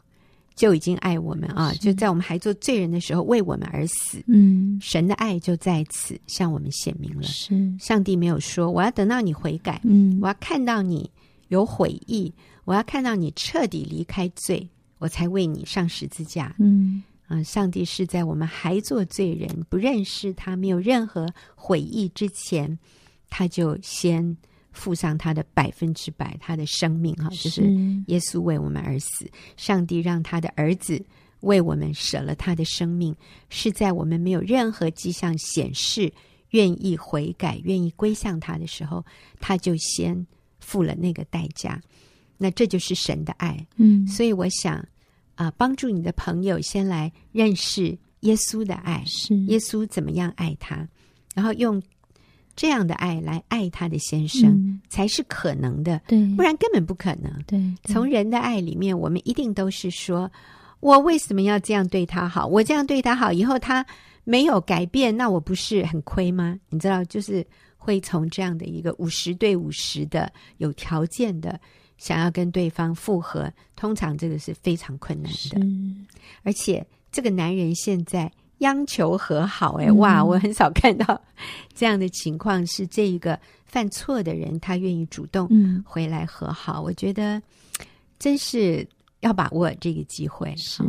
[0.54, 1.72] 就已经爱我们啊！
[1.80, 4.22] 就在我们还做罪人的时候，为我们而死。
[4.26, 7.22] 嗯，神的爱就在此向我们显明了。
[7.22, 11.10] 是上帝没有说我要等到你悔改，嗯，我要看到你
[11.48, 12.32] 有悔意，
[12.64, 16.54] 我要看到你彻底离开罪，我才为你上十字架。
[16.58, 22.78] 嗯啊，上帝是在我们还做罪人、不认识他、没有任何悔意之前，
[23.30, 24.36] 他就先。
[24.72, 27.62] 付上他的百分之百，他的生命哈，就是
[28.06, 29.30] 耶稣为我们而死。
[29.56, 31.00] 上帝让他的儿子
[31.40, 33.14] 为我们舍了他的生命，
[33.50, 36.12] 是在我们没有任何迹象显示
[36.50, 39.04] 愿意悔改、愿意归向他的时候，
[39.40, 40.26] 他就先
[40.58, 41.80] 付了那个代价。
[42.38, 43.66] 那这就是神的爱。
[43.76, 44.76] 嗯，所以我想
[45.34, 50.88] 啊、呃，帮助你的朋友先来认识耶稣的爱，是耶稣怎么样爱他，
[51.34, 51.80] 然后用。
[52.54, 57.32] 这样的爱来爱他的先生，嗯、才是可能的，对，不然根本不可能。
[57.46, 60.30] 对，对，从人的爱里面，我们一定都是说，
[60.80, 62.46] 我为什么要这样对他好？
[62.46, 63.84] 我这样对他好，以后他
[64.24, 66.58] 没有改变，那我不是很亏吗？
[66.68, 71.58] 你知道，就是会从这样的一个五十对五十的有条件的
[71.96, 75.60] 想要跟对方复合，通常这个是非常困难的。
[76.42, 78.30] 而且这个男人现在。
[78.62, 80.24] 央求和好，哎，哇！
[80.24, 81.20] 我很少看到
[81.74, 85.48] 这样的情况，是这一个犯错的人，他愿意主动
[85.84, 86.80] 回来和好。
[86.80, 87.42] 嗯、我觉得
[88.18, 88.86] 真是
[89.20, 90.54] 要把握这个机会。
[90.56, 90.82] 是，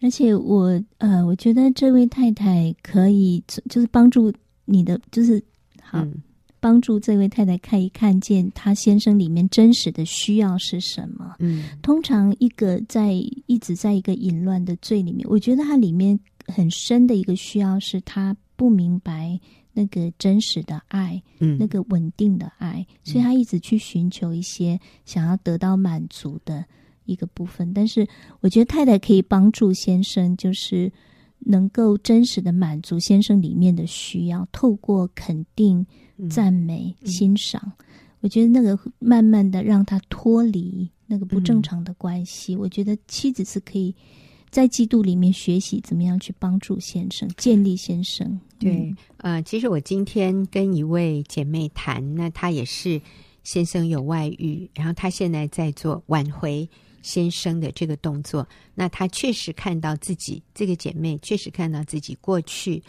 [0.00, 4.32] 而且我呃，我觉得这位太太可以就是帮助
[4.64, 5.40] 你的，就是
[5.80, 6.14] 好、嗯、
[6.58, 11.36] 帮助这位太太可以看见他先生里面真实的需要是什么。
[11.38, 13.12] 嗯，通常一个在
[13.46, 16.18] 一直在一个淫乱的罪里面，我觉得他里面。
[16.46, 19.38] 很深的一个需要是他不明白
[19.72, 26.64] 那个真实的爱，嗯，那个稳定的爱，所以他一直去寻求一些想要得到满足的
[27.04, 27.74] 一个部分。
[27.74, 28.08] 但是
[28.40, 30.90] 我觉得太太可以帮助先生，就是
[31.40, 35.86] 能够真实的满足先生里面的需要，透过肯定、
[36.30, 37.72] 赞美、嗯、欣赏。
[38.20, 42.54] 我觉得那个慢慢的让他脱离那个不正常的关系。
[42.54, 43.94] 嗯、我觉得妻子是可以。
[44.50, 48.40] 在基督里面学习怎么样去帮助先生建立先生。
[48.58, 53.00] 对，呃，其实我今天跟一位姐妹谈，那她也是
[53.44, 56.68] 先生有外遇，然后她现在在做挽回
[57.02, 58.48] 先生的这个动作。
[58.74, 62.82] 那她确实看到自己，这个姐妹确实看到自己过去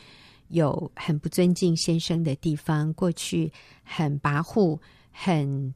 [0.47, 3.51] 有很不尊敬先生的地方，过去
[3.83, 4.79] 很跋扈、
[5.11, 5.73] 很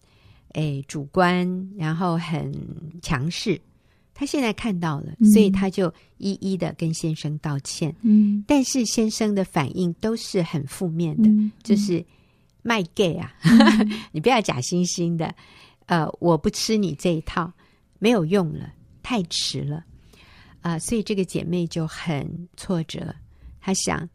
[0.53, 2.53] 诶主观，然后很
[3.01, 3.59] 强势。
[4.21, 7.91] 他现在看到了，所以他就一一的跟先生道歉。
[8.03, 12.05] 嗯，但是先生的反应都是很负面的，嗯、就是
[12.61, 15.33] 卖 gay 啊，嗯、 你不要假惺惺的。
[15.87, 17.51] 呃，我不吃你这一套，
[17.97, 19.77] 没有用了，太迟了。
[20.61, 23.15] 啊、呃，所以这个姐妹就很挫折。
[23.59, 24.07] 她想，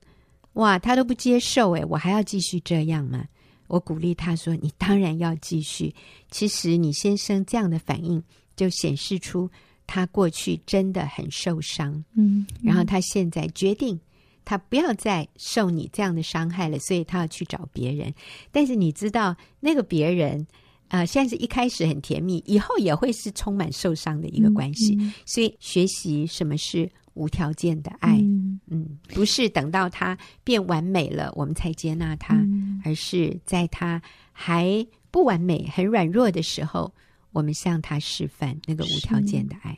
[0.52, 3.26] 哇，她都不接受，诶，我还要继续这样吗？
[3.66, 5.92] 我鼓励她说：“你当然要继续。”
[6.30, 8.22] 其实你先生这样的反应，
[8.54, 9.50] 就显示出
[9.86, 11.92] 他过去真的很受伤。
[12.14, 13.98] 嗯，嗯，然后他现在决定，
[14.44, 18.12] 他不要再受你这样的伤害了，所以他要去找别人。
[18.50, 20.46] 但是你知道，那个别人，
[20.88, 24.94] 呃，现在是一开始很甜蜜，以后也会是充满受伤的一个关系。
[24.96, 34.00] 嗯嗯，所以学习什么是无条件的爱，嗯，嗯，不是等到他变完美了，我们才接纳他，嗯，而是在他
[34.32, 36.92] 还不完美、很软弱的时候，
[37.36, 39.76] 我们向他示范那个无条件的爱。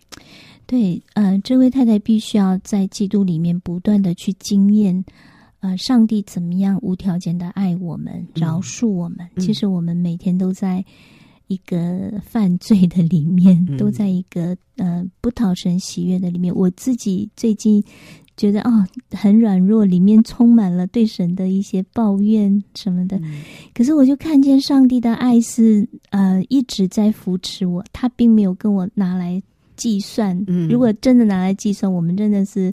[0.64, 5.04] 对，呃，这位太太必须要在基督里面不断的去经验，
[5.60, 9.28] 呃，上帝怎么样无条件的爱我们、饶恕我们。
[9.34, 10.84] 嗯，其实我们每天都在。
[11.48, 16.54] 一个犯罪的里面，都在一个呃不讨神喜悦的里面。
[16.54, 17.82] 我自己最近
[18.38, 23.20] 觉得哦，很软弱，里面充满了对神的一些抱怨什么的。
[23.74, 29.42] 可是我就看见上帝的爱是呃一直在扶持我，他并没有跟我拿来
[29.76, 30.38] 计算。
[30.70, 32.72] 如果真的拿来计算，我们真的是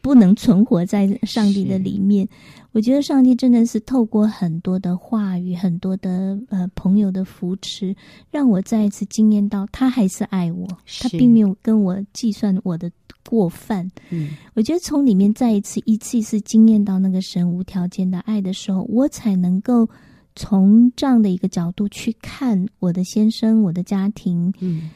[0.00, 2.26] 不能存活在上帝的里面。
[2.72, 7.94] 我觉得上帝真的是透过很多的话语、很多的呃朋友的扶持，
[8.30, 10.66] 让我再一次惊艳到他还是爱我，
[11.02, 12.90] 他并没有跟我计算我的
[13.28, 13.90] 过犯。
[14.10, 19.88] 嗯，我觉得从里面再一次、一次一次经验到那个神无条件的爱的时候，我才能够
[20.34, 24.52] 从这样的一个角度去看我的先生、我的家庭。
[24.60, 24.90] 嗯。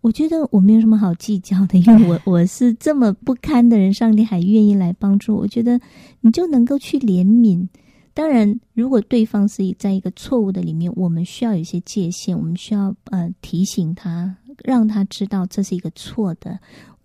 [0.00, 5.40] 我觉得我没有什么好计较的，因为我 我是这么不堪的人，上帝还愿意来帮助我。
[5.40, 5.78] 我觉得
[6.20, 7.66] 你就能够去怜悯。
[8.14, 16.58] 当然，如果对方是在一个错误的里面，我们需要有一些界限，我们需要呃提醒他，让他知道这是一个错的。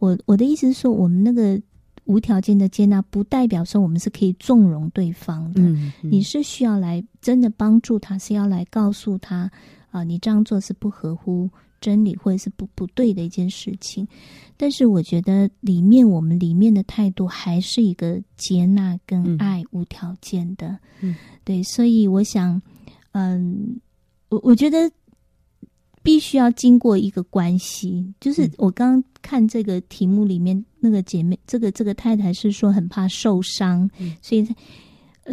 [0.04, 1.62] 我我的意思是说，我们那个
[2.06, 5.62] 无条件的接纳，不代表说我们是可以纵容对方的。
[5.62, 6.12] 嗯嗯。
[6.12, 9.50] 你是需要来真的帮助他，是要来告诉他
[9.92, 11.50] 啊，呃，你这样做是不合乎。
[11.84, 14.08] 真理或者是不不对的一件事情，
[14.56, 21.13] 但是我觉得里面我们里面的态度还是一个接纳跟爱无条件的，嗯，
[21.44, 22.62] 对，所以我想，
[23.12, 23.78] 嗯，
[24.30, 24.89] 我我觉得
[26.04, 34.46] 必须要经过一个关系，就是我刚刚看这个题目里面那个姐妹，这个这个太太是说很怕受伤，嗯，所以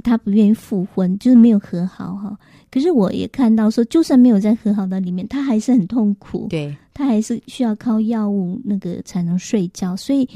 [0.02, 2.38] 她不愿意复婚，就是没有和好哈。
[2.70, 6.46] 可是我也看到说，就算没有在和好的里面，她还是很痛苦。
[6.48, 9.96] 对，她还是需要靠药物那个才能睡觉。
[9.96, 10.28] 所以，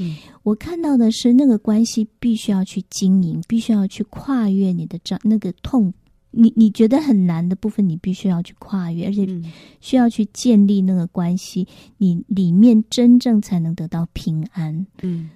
[0.43, 5.93] 我看到的是那个关系必须要去经营，必须要去跨越你的这那个痛，
[6.35, 9.27] 你你觉得很难的部分，你必须要去跨越，而且
[9.79, 11.67] 需要去建立那个关系，
[11.97, 14.85] 你里面真正才能得到平安。
[15.01, 15.29] 嗯，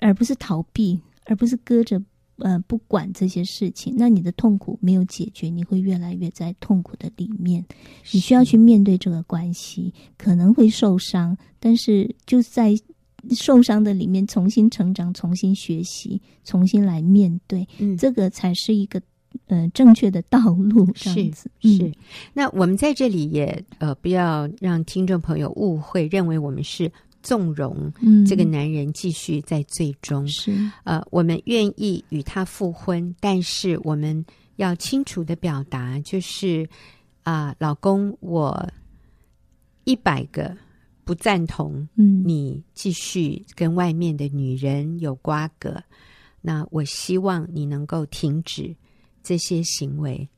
[0.00, 2.02] 而不是逃避，而不是搁着。
[2.38, 7.64] 呃，不管这些事情，那你的痛苦没有解决，你会越来越在痛苦的里面。
[8.10, 12.74] 你需要去面对这个关系，可能会受伤，但是就在
[13.30, 19.00] 受伤的里面重新成长、重新学习、重新来面对，嗯，这个才是一个
[19.46, 20.84] 呃正确的道路。
[20.94, 21.92] 这样子是，是。
[22.32, 26.90] 那我们在这里也呃，不要让听众朋友误会，认为我们是。
[27.24, 27.92] 纵容
[28.26, 36.68] 这个男人继续在最终，嗯、是呃，我们愿意与他复婚，但是我们要清楚的表达，就是
[37.22, 38.68] 啊、呃，老公，我
[39.84, 40.52] 一百个
[41.04, 45.84] 不赞同，你继续跟外面的女人有瓜葛，嗯、
[46.40, 48.74] 那我希望你能够停止
[49.22, 50.28] 这些行为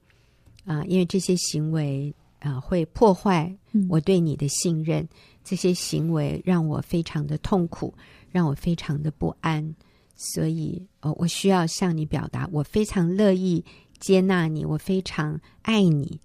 [0.65, 3.55] 啊、呃，因为这些行为啊、呃、会破坏
[3.89, 5.03] 我对你的信任。
[5.03, 5.09] 嗯
[5.45, 7.93] 这些行为让我非常的痛苦，
[8.31, 9.75] 让我非常的不安，
[10.17, 13.63] 所以哦，我需要向你表达，我非常乐意
[13.99, 16.19] 接纳你，我非常爱你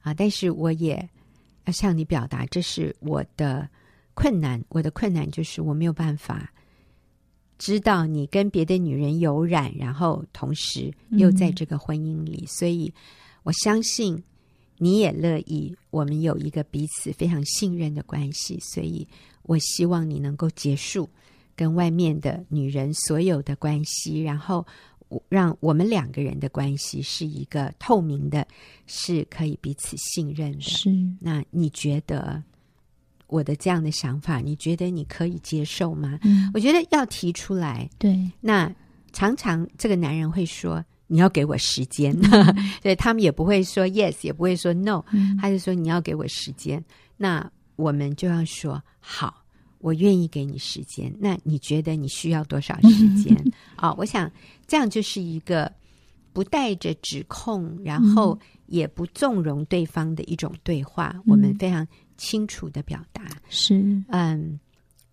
[0.00, 0.14] 啊！
[0.14, 1.06] 但是我也
[1.66, 3.68] 要向你表达，这是我的
[4.14, 6.50] 困难，我的困难就是我没有办法
[7.64, 12.92] 知道你跟别的女人有染，然后同时又在这个婚姻里，嗯、所以
[13.42, 14.22] 我相信。
[14.78, 19.06] 你也乐意，我们有一个彼此非常信任的关系，所以
[19.44, 21.08] 我希望你能够结束
[21.54, 24.66] 跟外面的女人所有的关系，然后
[25.28, 28.44] 让我们两个人的关系是一个透明的，
[28.88, 30.60] 是可以彼此信任的。
[30.62, 32.42] 是，那你觉得
[33.32, 36.18] 我的这样的想法，你觉得你可以接受吗？
[36.22, 37.88] 嗯，我觉得要提出来。
[37.98, 38.70] 对，那
[39.12, 40.84] 常常这个男人会说。
[41.08, 42.18] 你要给我时间，
[42.80, 46.82] 对、嗯、他们也不会说 yes，也不会说 no，、嗯、他就说你要给我时间。
[47.18, 49.44] 那我们就要说好，
[49.80, 51.14] 我愿意给你时间。
[51.20, 53.36] 那你觉得你需要多少时间？
[53.76, 54.30] 啊、我想
[54.66, 55.70] 这样就是一个
[56.32, 63.22] 不带着指控，然后也不纵容对方的一种对话，嗯、我们非常清楚的表达。
[63.48, 63.74] 是，
[64.08, 64.58] 嗯，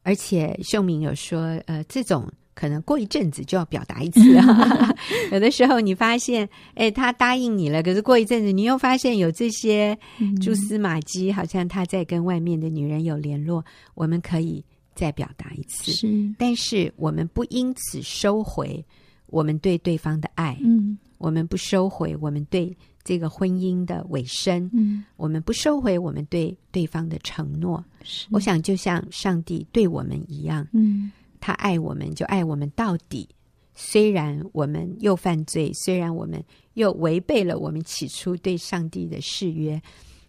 [0.03, 4.95] 而且秀敏有说，呃，这种可能过一阵子就要表达一次啊。
[5.31, 9.97] 有的时候你发现，哎，他答应你了，可是过一阵子你又发现有这些
[10.41, 13.63] 蛛丝马迹，好像他在跟外面的女人有联络，
[13.95, 14.63] 我们可以
[14.95, 15.91] 再表达一次。
[15.91, 18.85] 是，但是我们不因此收回
[19.27, 20.57] 我们对对方的爱。
[20.61, 20.97] 嗯。
[21.19, 22.73] 我们不收回我们对
[23.10, 27.84] 这个婚姻的尾声，嗯，我们不收回我们对对方的承诺。
[28.03, 33.28] 是，我想就像上帝对我们一样，嗯，他爱我们就爱我们到底。
[33.74, 36.39] 虽然我们又犯罪，虽然我们
[36.76, 39.82] 又违背了我们起初对上帝的誓约，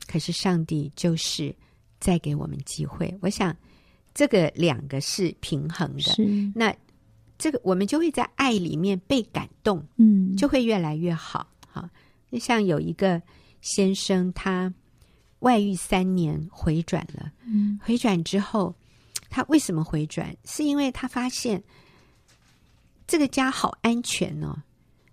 [0.06, 1.54] 可是上帝就是
[1.98, 3.14] 再给我们机会。
[3.20, 3.54] 我想
[4.14, 6.00] 这个两个是平衡的。
[6.00, 6.74] 是，那。
[7.42, 11.48] 这个我们就会在爱里面被感动，嗯，就会越来越好。
[12.30, 13.20] 好，就像有一个
[13.60, 14.72] 先生，他
[15.40, 18.74] 外遇三年回转了，嗯，回转之后，
[19.28, 20.36] 他为什么回转？
[20.44, 21.62] 是因为他发现
[23.06, 24.62] 这个家好安全哦。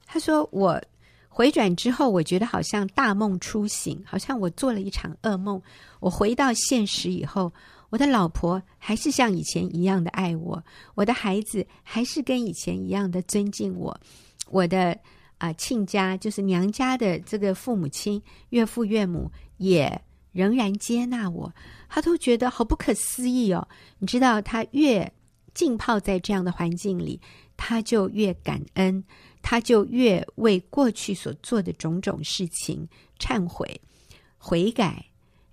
[0.05, 0.81] 他说：“我
[1.27, 5.61] 回转之后，我觉得好像大梦初醒，好像我做了一场噩梦。
[5.99, 7.53] 我回到现实以后。”
[7.89, 10.61] 我的老婆还是像以前一样的爱我，
[10.93, 13.97] 我的孩子还是跟以前一样的尊敬我，
[14.49, 14.99] 我的
[15.37, 21.53] 啊、呃、亲家就是娘家的这个父母亲、岳父岳母也仍然接纳我，
[21.89, 23.67] 他都觉得好不可思议哦。
[23.99, 25.11] 你知道，他越
[25.53, 27.19] 浸泡在这样的环境里，
[27.55, 29.03] 他就越感恩，
[29.41, 32.87] 他就越为过去所做的种种事情
[33.19, 33.79] 忏悔、
[34.37, 35.03] 悔改。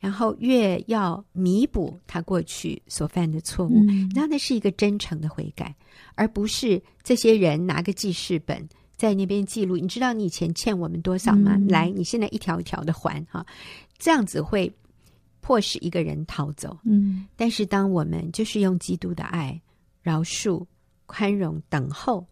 [0.01, 5.75] 然后越要弥补他过去所犯的错误，嗯，然后那是一个真诚的悔改，
[6.15, 9.77] 而不是这些人拿个记事本在那边记录。
[9.77, 11.57] 你知道你以前欠我们多少吗？
[11.57, 13.45] 嗯、来，你现在一条一条的还哈，
[13.99, 14.73] 这样子会
[15.41, 16.79] 迫使一个人逃走。
[16.85, 19.61] 嗯，但是当我们就是用基督的爱
[20.03, 20.65] 饶恕、
[21.07, 22.27] 宽容、等候，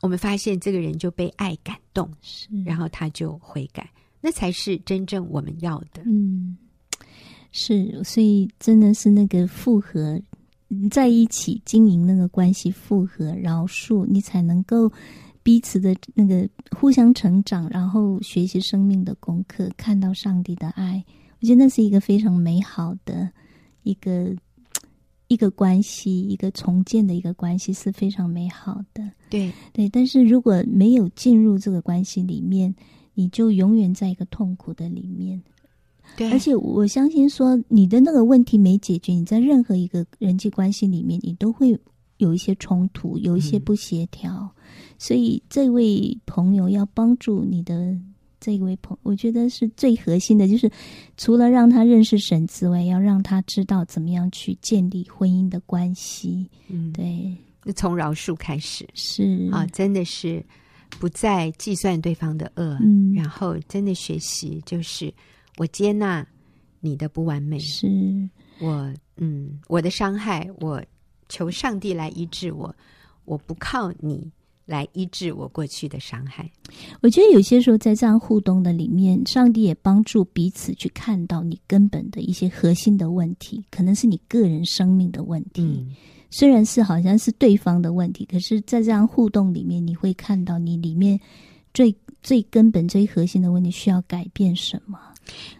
[0.00, 6.02] 我们发现这个人就被爱感动，是，然后他就悔改，那才是真正我们要的。
[6.04, 6.56] 嗯。
[7.54, 10.18] 是，所以真的是那个复合
[10.90, 14.90] 在一起经营那个关系，复合饶恕，你才能够
[15.42, 21.04] 彼此的那个互相成长，然后学习生命的功课，看到上帝的爱。
[21.40, 23.28] 我觉得那是一个非常美好的
[23.82, 24.34] 一个
[25.26, 29.02] 一个关系，一个重建的一个关系是非常美好的。
[29.28, 32.74] 对对，但是如果没有进入这个关系里面，
[33.14, 35.42] 你就永远在一个痛苦的里面。
[36.16, 41.78] 对，而且我相信说，你的那个问题没解决，你在任何一个人际关系里面，你都会
[42.22, 44.32] 有一些冲突，有一些不协调。
[44.32, 44.62] 嗯、
[44.98, 47.96] 所以，这位朋友要帮助你的
[48.40, 50.70] 这位朋友，我觉得是最核心的，就是
[51.16, 56.48] 除了让他认识神之外，要让他知道怎么样去建立婚姻的关系。
[56.68, 57.36] 嗯，对，
[57.74, 58.88] 从饶恕开始。
[58.94, 59.48] 是。
[59.52, 60.44] 啊，真的是
[61.00, 65.12] 不再计算对方的恶，嗯，然后真的学习就是。
[65.58, 66.26] 我接纳
[66.80, 67.86] 你的不完美，是。
[68.58, 70.82] 我嗯，我的伤害，我
[71.32, 72.74] 求上帝来医治我，
[73.24, 74.30] 我不靠你
[74.66, 76.50] 来医治我过去的伤害。
[77.00, 85.62] 我觉得有些时候在这样互动的里面，上帝也帮助彼此去看到你根本的一些核心的问题，可能是你个人生命的问题。
[85.62, 85.90] 嗯，
[86.30, 91.18] 虽然是好像是对方的问题，可是，在这样互动里面，你会看到你里面
[91.72, 94.98] 最最根本、最核心的问题需要改变什么。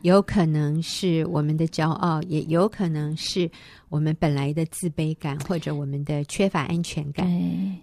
[0.03, 3.51] 有可能是我们的骄傲，也有可能是
[3.89, 7.27] 我们本来的自卑感，或者我们的缺乏安全感。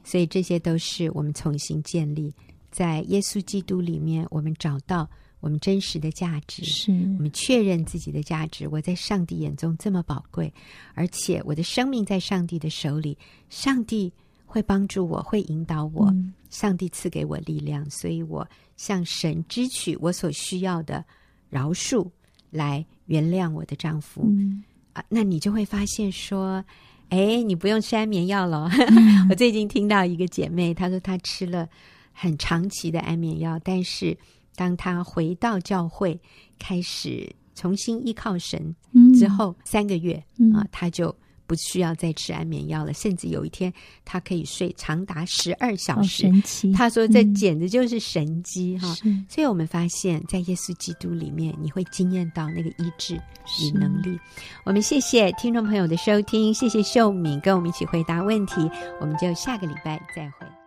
[0.04, 2.34] 所以这些都是我们重新建立
[2.70, 5.10] 在耶稣基督里面，我们找到
[5.40, 8.68] 我们真实的价值，是我们确认自己的价值。
[8.68, 10.54] 我在上帝眼中这么宝贵，
[10.94, 13.18] 而且我的生命在上帝的手里，
[13.50, 14.12] 上帝
[14.46, 16.08] 会帮助我，会引导我。
[16.08, 21.06] 嗯、上帝赐给我力量，所以我向神支取我所需要的。
[21.50, 22.10] 饶恕
[22.50, 26.64] 来原谅我的丈夫，嗯、啊，那你就会发现说，
[27.10, 28.70] 哎，你不用吃安眠药了。
[28.90, 31.68] 嗯、 我最近听到一个姐妹，她说她吃了
[32.14, 34.18] 很长期的安眠药，但是
[34.56, 36.20] 当她回到教会，
[36.58, 38.76] 开始重新依靠神
[39.18, 41.16] 之后，嗯、三个月、嗯、啊，她就。
[41.50, 43.74] 不需要再吃安眠药了，甚至有一天
[44.06, 46.22] 他可以睡长达十二小时。
[46.22, 46.72] 神奇！
[46.74, 48.96] 他说这简直就是神机哈！
[49.04, 54.20] 嗯、所以我们发现，在耶稣基督里面，你会惊艳到那个医治与能力。
[54.64, 58.70] 我们谢谢听众朋友的收听，谢谢秀敏跟我们一起回答问题，
[59.02, 60.59] 我们就下个礼拜再会。